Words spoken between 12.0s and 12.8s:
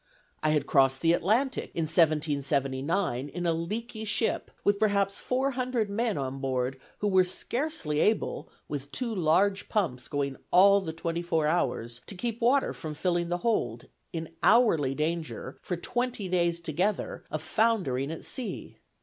to keep water